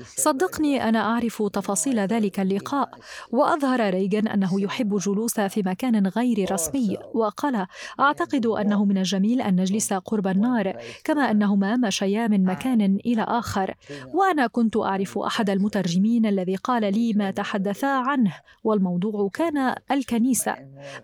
صدقني 0.05 0.88
أنا 0.88 0.99
أعرف 1.00 1.43
تفاصيل 1.43 1.99
ذلك 1.99 2.41
اللقاء 2.41 2.91
وأظهر 3.31 3.91
ريغن 3.91 4.29
أنه 4.29 4.61
يحب 4.61 4.95
الجلوس 4.95 5.41
في 5.41 5.62
مكان 5.62 6.07
غير 6.07 6.53
رسمي. 6.53 6.97
وقال 7.15 7.67
أعتقد 8.00 8.47
أنه 8.47 8.85
من 8.85 8.99
الجميل 8.99 9.41
أن 9.41 9.61
نجلس 9.61 9.93
قرب 9.93 10.26
النار 10.26 10.73
كما 11.05 11.31
أنهما 11.31 11.76
مشيا 11.76 12.29
من 12.29 12.45
مكان 12.45 12.99
إلى 13.07 13.23
آخر. 13.23 13.75
وأنا 14.15 14.47
كنت 14.47 14.76
أعرف 14.76 15.19
أحد 15.19 15.50
المترجمين 15.50 16.26
الذي 16.26 16.57
قال 16.57 16.95
لي 16.95 17.12
ما 17.12 17.31
تحدثا 17.31 17.87
عنه 17.87 18.35
والموضوع 18.65 19.29
كان 19.33 19.75
الكنيسة. 19.91 20.57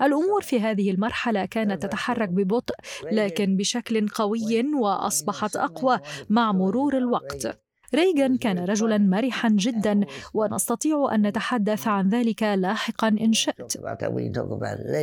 الأمور 0.03 0.43
في 0.43 0.61
هذه 0.61 0.91
المرحلة 0.91 1.45
كانت 1.45 1.83
تتحرك 1.83 2.29
ببطء 2.29 2.75
لكن 3.13 3.57
بشكل 3.57 4.09
قوي 4.09 4.75
وأصبحت 4.75 5.57
أقوى 5.57 5.99
مع 6.31 6.53
مرور 6.53 6.99
الوقت. 6.99 7.72
ريغان 7.95 8.37
كان 8.37 8.59
رجلا 8.59 8.99
مرحا 8.99 9.49
جدا 9.49 10.01
ونستطيع 10.35 11.15
أن 11.15 11.27
نتحدث 11.27 11.89
عن 11.89 12.09
ذلك 12.09 12.43
لاحقا 12.43 13.09
إن 13.09 13.33
شئت 13.33 13.77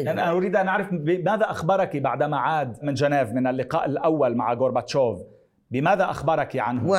يعني 0.06 0.22
أنا 0.22 0.32
أريد 0.32 0.56
أن 0.56 0.68
أعرف 0.68 0.88
بماذا 0.94 1.52
أخبرك 1.52 1.98
بعدما 1.98 2.38
عاد 2.38 2.78
من 2.84 2.94
جنيف 2.94 3.30
من 3.32 3.48
اللقاء 3.48 3.86
الأول 3.86 4.36
مع 4.36 4.54
غورباتشوف 4.54 5.18
بماذا 5.72 6.04
أخبرك 6.04 6.58
عنه؟ 6.58 6.90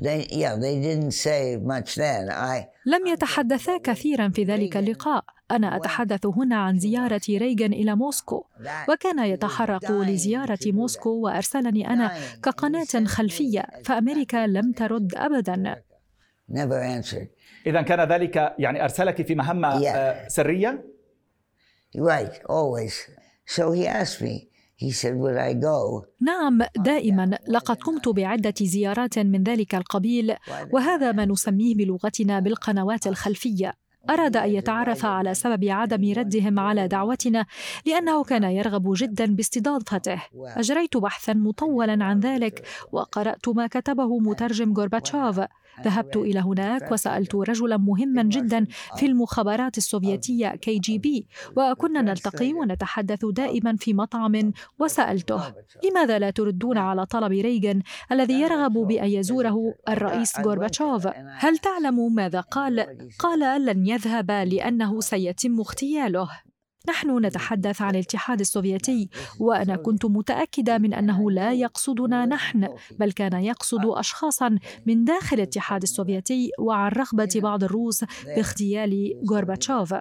They, 0.00 0.26
yeah, 0.26 0.56
they 0.56 0.74
didn't 0.82 1.12
say 1.12 1.56
much 1.56 1.94
then. 1.94 2.28
I, 2.28 2.66
لم 2.86 3.06
يتحدثا 3.06 3.78
كثيرا 3.78 4.28
في 4.28 4.44
ذلك 4.44 4.76
اللقاء. 4.76 5.24
أنا 5.50 5.76
أتحدث 5.76 6.26
هنا 6.26 6.56
عن 6.56 6.78
زيارة 6.78 7.20
ريغان 7.28 7.72
إلى 7.72 7.96
موسكو. 7.96 8.46
وكان 8.88 9.18
يتحرق 9.18 9.92
لزيارة 9.92 10.58
موسكو 10.66 11.10
وأرسلني 11.10 11.90
أنا 11.90 12.12
كقناة 12.42 13.04
خلفية. 13.04 13.66
فأمريكا 13.84 14.46
لم 14.46 14.72
ترد 14.72 15.14
ابدا. 15.14 15.82
إذا 17.66 17.82
كان 17.82 18.12
ذلك 18.12 18.54
يعني 18.58 18.84
أرسلك 18.84 19.26
في 19.26 19.34
مهمة 19.34 19.88
آه، 19.88 20.28
سرية؟ 20.28 20.84
Right, 21.96 22.42
always. 22.48 22.94
So 23.46 23.70
he 23.72 23.86
asked 23.86 24.20
me, 24.20 24.48
نعم 26.20 26.62
دائما. 26.76 27.38
لقد 27.48 27.76
قمت 27.76 28.08
بعدة 28.08 28.54
زيارات 28.62 29.18
من 29.18 29.42
ذلك 29.42 29.74
القبيل 29.74 30.34
وهذا 30.72 31.12
ما 31.12 31.24
نسميه 31.24 31.74
بلغتنا 31.74 32.40
بالقنوات 32.40 33.06
الخلفية. 33.06 33.72
أراد 34.10 34.36
أن 34.36 34.50
يتعرف 34.50 35.04
على 35.04 35.34
سبب 35.34 35.64
عدم 35.64 36.12
ردهم 36.12 36.58
على 36.58 36.88
دعوتنا 36.88 37.46
لأنه 37.86 38.24
كان 38.24 38.42
يرغب 38.42 38.92
جدا 38.96 39.26
باستضافته. 39.26 40.22
أجريت 40.34 40.96
بحثا 40.96 41.32
مطولا 41.32 42.04
عن 42.04 42.20
ذلك 42.20 42.66
وقرأت 42.92 43.48
ما 43.48 43.66
كتبه 43.66 44.18
مترجم 44.18 44.72
غورباتشوف. 44.72 45.40
ذهبت 45.82 46.16
إلى 46.16 46.40
هناك 46.40 46.92
وسألت 46.92 47.34
رجلا 47.34 47.76
مهما 47.76 48.22
جدا 48.22 48.66
في 48.96 49.06
المخابرات 49.06 49.78
السوفيتية 49.78 50.48
كي 50.48 50.78
جي 50.78 50.98
بي 50.98 51.26
وكنا 51.56 52.02
نلتقي 52.02 52.52
ونتحدث 52.52 53.24
دائما 53.24 53.76
في 53.76 53.94
مطعم 53.94 54.52
وسألته 54.78 55.42
لماذا 55.84 56.18
لا 56.18 56.30
تردون 56.30 56.78
على 56.78 57.06
طلب 57.06 57.32
ريغن 57.32 57.82
الذي 58.12 58.34
يرغب 58.34 58.72
بأن 58.72 59.08
يزوره 59.08 59.74
الرئيس 59.88 60.40
غورباتشوف 60.40 61.08
هل 61.38 61.58
تعلم 61.58 62.14
ماذا 62.14 62.40
قال؟ 62.40 62.86
قال 63.18 63.64
لن 63.64 63.86
يذهب 63.86 64.30
لأنه 64.30 65.00
سيتم 65.00 65.60
اغتياله 65.60 66.28
نحن 66.88 67.26
نتحدث 67.26 67.82
عن 67.82 67.94
الاتحاد 67.94 68.40
السوفيتي 68.40 69.08
وأنا 69.40 69.76
كنت 69.76 70.04
متأكدة 70.04 70.78
من 70.78 70.94
أنه 70.94 71.30
لا 71.30 71.52
يقصدنا 71.52 72.26
نحن 72.26 72.68
بل 72.98 73.12
كان 73.12 73.44
يقصد 73.44 73.80
اشخاصا 73.84 74.58
من 74.86 75.04
داخل 75.04 75.36
الاتحاد 75.36 75.82
السوفيتي 75.82 76.50
وعن 76.58 76.92
رغبة 76.92 77.40
بعض 77.42 77.64
الروس 77.64 78.04
باغتيال 78.36 79.20
غورباتشوف. 79.30 79.94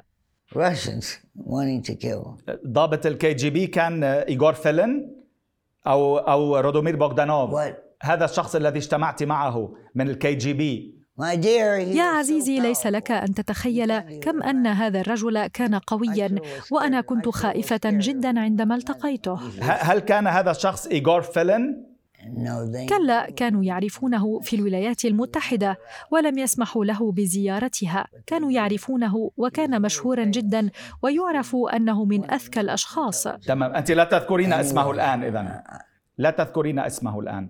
ضابط 2.68 3.06
الكي 3.06 3.34
جي 3.34 3.50
بي 3.50 3.68
كان 3.68 4.04
إيغور 4.04 4.54
فيلن 4.54 5.12
أو 5.88 6.18
أو 6.18 6.58
رادومير 6.58 6.96
بوغدانوف. 6.96 7.52
هذا 8.02 8.26
الشخص 8.26 8.56
الذي 8.56 8.80
اجتمعت 8.80 9.24
معه 9.24 9.76
من 9.96 10.10
الكي 10.10 10.36
جي 10.36 10.54
بي 10.54 11.03
يا 11.20 12.04
عزيزي 12.04 12.60
ليس 12.60 12.88
لك 12.88 13.12
أن 13.12 13.34
تتخيل 13.34 14.00
كم 14.00 14.44
أن 14.44 14.68
هذا 14.68 15.02
الرجل 15.02 15.48
كان 15.48 15.76
قويا 15.76 16.36
وأنا 16.72 17.02
كنت 17.02 17.30
خائفة 17.30 17.82
جدا 17.86 18.40
عندما 18.40 18.76
التقيته. 18.76 19.40
هل 19.62 20.00
كان 20.00 20.28
هذا 20.28 20.52
الشخص 20.52 20.88
ايغور 20.88 21.22
فيلن؟ 21.22 21.84
كلا 22.90 23.30
كانوا 23.30 23.64
يعرفونه 23.64 24.40
في 24.40 24.56
الولايات 24.56 25.06
المتحدة 25.06 25.78
ولم 26.12 26.38
يسمحوا 26.38 26.86
له 26.86 27.12
بزيارتها. 27.12 28.08
كانوا 28.28 28.52
يعرفونه 28.52 29.32
وكان 29.38 29.82
مشهورا 29.82 30.24
جدا 30.24 30.70
ويعرف 31.02 31.56
أنه 31.74 32.06
من 32.06 32.32
أذكى 32.32 32.60
الأشخاص. 32.60 33.24
تمام 33.24 33.76
أنت 33.76 33.92
لا 33.92 34.04
تذكرين 34.04 34.54
اسمه 34.54 34.92
الآن 34.92 35.24
اذا. 35.24 35.64
لا 36.18 36.32
تذكرين 36.32 36.80
اسمه 36.80 37.20
الآن. 37.20 37.50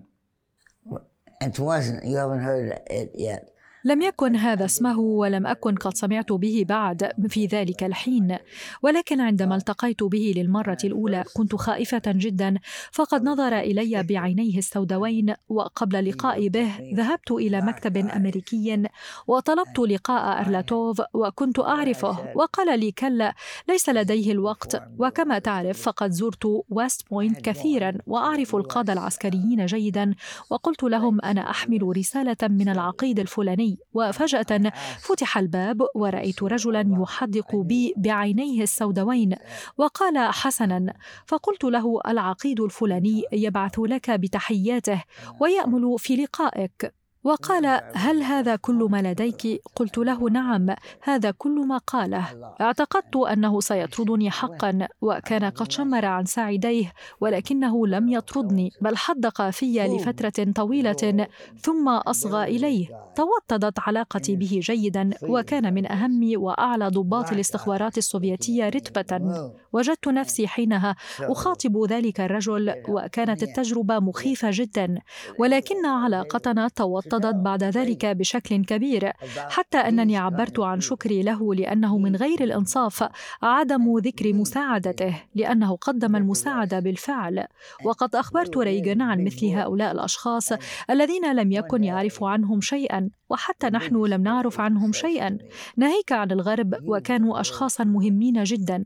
It 1.44 1.58
wasn't, 1.58 2.04
you 2.04 2.16
haven't 2.16 2.44
heard 2.48 2.68
it 3.00 3.10
yet. 3.14 3.53
لم 3.86 4.02
يكن 4.02 4.36
هذا 4.36 4.64
اسمه 4.64 4.98
ولم 4.98 5.46
أكن 5.46 5.74
قد 5.74 5.96
سمعت 5.96 6.32
به 6.32 6.64
بعد 6.68 7.12
في 7.28 7.46
ذلك 7.46 7.84
الحين 7.84 8.36
ولكن 8.82 9.20
عندما 9.20 9.56
التقيت 9.56 10.02
به 10.02 10.32
للمرة 10.36 10.78
الأولى 10.84 11.24
كنت 11.34 11.54
خائفة 11.54 12.02
جدا 12.06 12.58
فقد 12.92 13.22
نظر 13.22 13.58
إلي 13.58 14.02
بعينيه 14.02 14.58
السوداوين 14.58 15.34
وقبل 15.48 16.08
لقائي 16.08 16.48
به 16.48 16.70
ذهبت 16.94 17.30
إلى 17.30 17.60
مكتب 17.60 17.96
أمريكي 17.96 18.82
وطلبت 19.26 19.78
لقاء 19.78 20.40
أرلاتوف 20.40 21.02
وكنت 21.14 21.58
أعرفه 21.58 22.32
وقال 22.34 22.80
لي 22.80 22.92
كلا 22.92 23.34
ليس 23.68 23.88
لديه 23.88 24.32
الوقت 24.32 24.82
وكما 24.98 25.38
تعرف 25.38 25.82
فقد 25.82 26.10
زرت 26.10 26.64
ويست 26.68 27.10
بوينت 27.10 27.40
كثيرا 27.40 27.92
وأعرف 28.06 28.56
القاده 28.56 28.92
العسكريين 28.92 29.66
جيدا 29.66 30.14
وقلت 30.50 30.82
لهم 30.82 31.20
أنا 31.20 31.50
أحمل 31.50 31.96
رسالة 31.96 32.36
من 32.42 32.68
العقيد 32.68 33.18
الفلاني 33.18 33.73
وفجأة 33.92 34.72
فتح 34.98 35.38
الباب 35.38 35.82
ورأيت 35.94 36.42
رجلا 36.42 36.96
يحدق 37.02 37.56
بي 37.56 37.94
بعينيه 37.96 38.62
السوداوين 38.62 39.36
وقال 39.78 40.18
حسنا 40.32 40.94
فقلت 41.26 41.64
له 41.64 42.00
العقيد 42.08 42.60
الفلاني 42.60 43.22
يبعث 43.32 43.78
لك 43.78 44.10
بتحياته 44.10 45.02
ويأمل 45.40 45.98
في 45.98 46.16
لقائك. 46.16 46.94
وقال 47.24 47.80
هل 47.94 48.22
هذا 48.22 48.56
كل 48.56 48.88
ما 48.90 49.02
لديك؟ 49.02 49.62
قلت 49.76 49.98
له 49.98 50.30
نعم 50.30 50.66
هذا 51.02 51.30
كل 51.30 51.66
ما 51.66 51.78
قاله. 51.78 52.26
اعتقدت 52.60 53.16
أنه 53.16 53.60
سيطردني 53.60 54.30
حقا 54.30 54.88
وكان 55.00 55.44
قد 55.44 55.70
شمر 55.70 56.04
عن 56.04 56.24
ساعديه 56.24 56.92
ولكنه 57.20 57.86
لم 57.86 58.08
يطردني 58.08 58.72
بل 58.80 58.96
حدق 58.96 59.50
في 59.50 59.86
لفترة 59.86 60.52
طويلة 60.54 61.26
ثم 61.60 61.88
أصغى 61.88 62.44
إليه. 62.44 62.88
توطدت 63.16 63.78
علاقتي 63.78 64.36
به 64.36 64.60
جيدا 64.62 65.10
وكان 65.22 65.74
من 65.74 65.92
أهم 65.92 66.32
وأعلى 66.36 66.88
ضباط 66.88 67.32
الاستخبارات 67.32 67.98
السوفيتية 67.98 68.68
رتبة. 68.68 69.50
وجدت 69.72 70.08
نفسي 70.08 70.48
حينها 70.48 70.96
أخاطب 71.20 71.84
ذلك 71.88 72.20
الرجل 72.20 72.74
وكانت 72.88 73.42
التجربة 73.42 73.98
مخيفة 73.98 74.48
جدا. 74.52 74.98
ولكن 75.38 75.86
علاقتنا 75.86 76.68
توطدت 76.68 77.13
ارتضت 77.14 77.34
بعد 77.34 77.64
ذلك 77.64 78.06
بشكل 78.06 78.64
كبير. 78.64 79.12
حتى 79.36 79.78
أنني 79.78 80.16
عبرت 80.16 80.60
عن 80.60 80.80
شكري 80.80 81.22
له 81.22 81.54
لأنه 81.54 81.98
من 81.98 82.16
غير 82.16 82.44
الإنصاف 82.44 83.08
عدم 83.42 83.98
ذكر 83.98 84.32
مساعدته 84.32 85.22
لأنه 85.34 85.76
قدم 85.76 86.16
المساعدة 86.16 86.80
بالفعل. 86.80 87.46
وقد 87.84 88.16
أخبرت 88.16 88.56
ريغن 88.56 89.02
عن 89.02 89.24
مثل 89.24 89.46
هؤلاء 89.46 89.92
الأشخاص 89.92 90.52
الذين 90.90 91.32
لم 91.36 91.52
يكن 91.52 91.84
يعرف 91.84 92.24
عنهم 92.24 92.60
شيئا 92.60 93.10
وحتى 93.30 93.66
نحن 93.66 93.96
لم 93.96 94.22
نعرف 94.22 94.60
عنهم 94.60 94.92
شيئا. 94.92 95.38
ناهيك 95.76 96.12
عن 96.12 96.30
الغرب 96.30 96.74
وكانوا 96.82 97.40
اشخاصا 97.40 97.84
مهمين 97.84 98.42
جدا. 98.42 98.84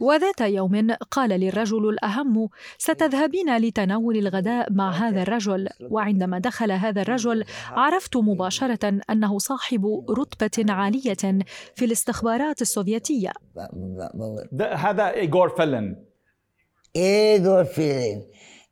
وذات 0.00 0.40
يوم 0.40 0.90
قال 1.10 1.40
لي 1.40 1.48
الرجل 1.48 1.88
الأهم 1.88 2.48
ستذهبين 2.78 3.56
لتناول 3.56 4.16
الغداء 4.16 4.72
مع 4.72 4.90
هذا 4.90 5.22
الرجل؟ 5.22 5.68
وعندما 5.90 6.38
دخل 6.38 6.72
هذا 6.72 7.02
الرجل 7.02 7.44
عرفت 7.70 8.16
مباشرة 8.16 9.00
أنه 9.10 9.38
صاحب 9.38 10.04
رتبة 10.10 10.72
عالية 10.72 11.14
في 11.74 11.84
الاستخبارات 11.84 12.62
السوفيتية. 12.62 13.32
هذا 14.60 15.14
إيغور 15.14 15.48
فيلن. 15.48 15.96
إيغور 16.96 17.64
فيلن. 17.64 18.22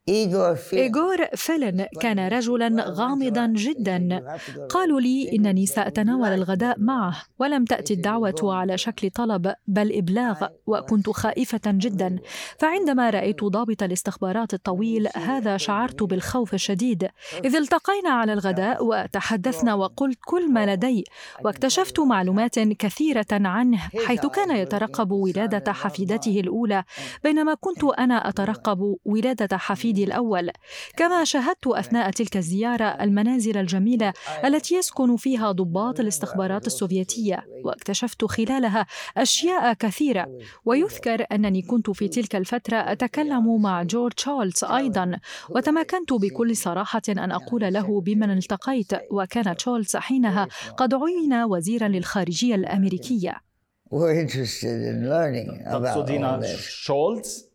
إيغور 0.08 1.26
فيلن 1.34 1.86
كان 2.00 2.28
رجلا 2.28 2.84
غامضا 2.88 3.46
جدا. 3.46 4.24
قالوا 4.68 5.00
لي 5.00 5.32
إنني 5.32 5.66
سأتناول 5.66 6.28
الغداء 6.28 6.80
معه 6.80 7.22
ولم 7.38 7.64
تأتي 7.64 7.94
الدعوة 7.94 8.34
على 8.42 8.78
شكل 8.78 9.10
طلب 9.10 9.54
بل 9.66 9.96
إبلاغ 9.96 10.46
وكنت 10.66 11.10
خائفة 11.10 11.60
جدا. 11.66 12.18
فعندما 12.58 13.10
رأيت 13.10 13.44
ضابط 13.44 13.82
الاستخبارات 13.82 14.54
الطويل 14.54 15.08
هذا 15.16 15.56
شعرت 15.56 16.02
بالخوف 16.02 16.54
الشديد. 16.54 17.08
إذ 17.44 17.56
التقينا 17.56 18.10
على 18.10 18.32
الغداء 18.32 18.84
وتحدثنا 18.84 19.74
وقلت 19.74 20.18
كل 20.26 20.52
ما 20.52 20.74
لدي 20.74 21.04
واكتشفت 21.44 22.00
معلومات 22.00 22.58
كثيرة 22.58 23.26
عنه 23.32 23.78
حيث 24.06 24.26
كان 24.26 24.56
يترقب 24.56 25.10
ولادة 25.10 25.72
حفيدته 25.72 26.40
الأولى. 26.40 26.84
بينما 27.24 27.54
كنت 27.54 27.84
أنا 27.84 28.28
أترقب 28.28 28.96
ولادة 29.04 29.56
حفيدتي 29.56 29.93
التقليدي 29.94 30.04
الأول. 30.04 30.50
كما 30.96 31.24
شاهدت 31.24 31.66
أثناء 31.66 32.10
تلك 32.10 32.36
الزيارة 32.36 32.84
المنازل 32.84 33.56
الجميلة 33.56 34.12
التي 34.44 34.74
يسكن 34.74 35.16
فيها 35.16 35.52
ضباط 35.52 36.00
الاستخبارات 36.00 36.66
السوفيتية 36.66 37.46
واكتشفت 37.64 38.24
خلالها 38.24 38.86
أشياء 39.16 39.72
كثيرة. 39.72 40.26
ويذكر 40.64 41.26
أنني 41.32 41.62
كنت 41.62 41.90
في 41.90 42.08
تلك 42.08 42.36
الفترة 42.36 42.76
أتكلم 42.76 43.62
مع 43.62 43.82
جورج 43.82 44.12
تشارلز 44.12 44.64
أيضا 44.64 45.18
وتمكنت 45.50 46.12
بكل 46.12 46.56
صراحة 46.56 47.02
أن 47.08 47.32
أقول 47.32 47.72
له 47.72 48.00
بمن 48.00 48.30
التقيت 48.30 48.92
وكان 49.10 49.56
تشارلز 49.56 49.96
حينها 49.96 50.48
قد 50.76 50.94
عين 50.94 51.34
وزيرا 51.34 51.88
للخارجية 51.88 52.54
الأمريكية. 52.54 53.44
We're 53.90 54.18
interested 54.24 54.78
in 54.90 55.08
learning 55.14 55.48
about 55.66 56.10
all 56.10 57.20
this. 57.20 57.53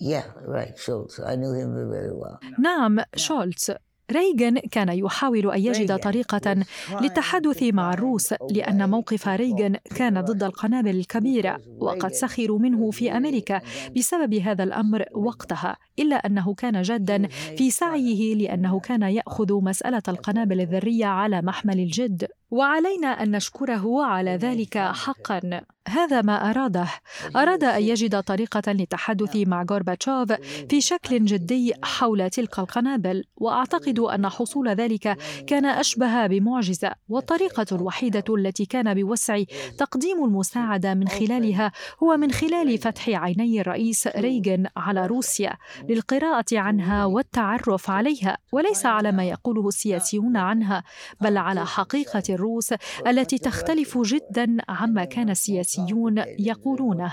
شولتز 0.00 0.14
Yeah, 0.14 0.26
right, 0.46 0.76
Schultz. 0.76 1.20
I 1.20 1.36
knew 1.36 1.52
him 1.52 1.70
very 1.90 2.12
well. 2.12 2.38
نعم 2.58 3.00
شولتز. 3.16 3.74
ريغن 4.12 4.58
كان 4.58 4.88
يحاول 4.88 5.52
أن 5.52 5.60
يجد 5.60 5.98
طريقة 5.98 6.64
للتحدث 7.00 7.62
مع 7.62 7.92
الروس 7.92 8.34
لأن 8.50 8.90
موقف 8.90 9.28
ريغن 9.28 9.76
كان 9.96 10.20
ضد 10.20 10.42
القنابل 10.42 10.90
الكبيرة 10.96 11.60
وقد 11.78 12.12
سخروا 12.12 12.58
منه 12.58 12.90
في 12.90 13.16
أمريكا 13.16 13.60
بسبب 13.96 14.34
هذا 14.34 14.64
الأمر 14.64 15.04
وقتها 15.14 15.76
إلا 15.98 16.16
أنه 16.16 16.54
كان 16.54 16.82
جادا 16.82 17.28
في 17.56 17.70
سعيه 17.70 18.34
لأنه 18.34 18.80
كان 18.80 19.02
يأخذ 19.02 19.54
مسألة 19.62 20.02
القنابل 20.08 20.60
الذرية 20.60 21.06
على 21.06 21.42
محمل 21.42 21.78
الجد. 21.80 22.26
وعلينا 22.54 23.22
أن 23.22 23.30
نشكره 23.30 24.04
على 24.04 24.36
ذلك 24.36 24.78
حقا. 24.78 25.60
هذا 25.88 26.22
ما 26.22 26.50
أراده. 26.50 26.88
أراد 27.36 27.64
أن 27.64 27.82
يجد 27.82 28.22
طريقة 28.22 28.72
للتحدث 28.72 29.36
مع 29.36 29.64
غورباتشوف 29.70 30.32
في 30.68 30.80
شكل 30.80 31.24
جدي 31.24 31.72
حول 31.82 32.30
تلك 32.30 32.58
القنابل 32.58 33.24
وأعتقد 33.36 33.98
أن 33.98 34.28
حصول 34.28 34.68
ذلك 34.68 35.18
كان 35.46 35.64
أشبه 35.64 36.26
بمعجزة. 36.26 36.92
والطريقة 37.08 37.66
الوحيدة 37.72 38.24
التي 38.30 38.66
كان 38.66 38.94
بوسع 38.94 39.42
تقديم 39.78 40.24
المساعدة 40.24 40.94
من 40.94 41.08
خلالها 41.08 41.72
هو 42.02 42.16
من 42.16 42.30
خلال 42.30 42.78
فتح 42.78 43.08
عيني 43.08 43.60
الرئيس 43.60 44.06
ريغن 44.06 44.66
على 44.76 45.06
روسيا 45.06 45.56
للقراءة 45.88 46.44
عنها 46.52 47.04
والتعرف 47.04 47.90
عليها 47.90 48.38
وليس 48.52 48.86
على 48.86 49.12
ما 49.12 49.24
يقوله 49.24 49.68
السياسيون 49.68 50.36
عنها 50.36 50.84
بل 51.20 51.36
على 51.36 51.66
حقيقة 51.66 52.22
الروس 52.44 52.74
التي 53.06 53.38
تختلف 53.38 53.98
جدا 53.98 54.56
عما 54.68 55.04
كان 55.04 55.30
السياسيون 55.30 56.18
يقولونه. 56.38 57.12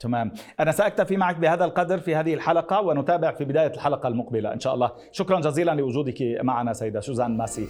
تمام. 0.00 0.32
أنا 0.60 0.72
سأكتفي 0.72 1.16
معك 1.16 1.36
بهذا 1.36 1.64
القدر 1.64 1.98
في 1.98 2.14
هذه 2.14 2.34
الحلقة 2.34 2.80
ونتابع 2.80 3.34
في 3.34 3.44
بداية 3.44 3.74
الحلقة 3.74 4.08
المقبلة 4.08 4.52
إن 4.52 4.60
شاء 4.60 4.74
الله. 4.74 4.92
شكرا 5.12 5.40
جزيلا 5.40 5.74
لوجودك 5.74 6.22
معنا 6.42 6.72
سيدة 6.72 7.00
سوزان 7.00 7.36
ماسي. 7.36 7.66